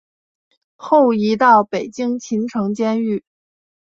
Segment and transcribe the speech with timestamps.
[0.77, 3.23] 后移到北京秦城监狱。